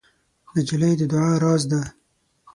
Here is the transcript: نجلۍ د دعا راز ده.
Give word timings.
نجلۍ 0.55 0.93
د 0.99 1.01
دعا 1.11 1.31
راز 1.43 1.63
ده. 1.71 1.81